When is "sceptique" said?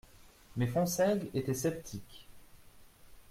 1.53-2.27